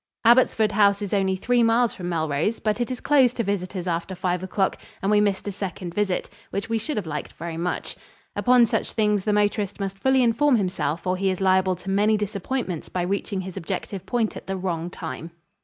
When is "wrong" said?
14.57-14.89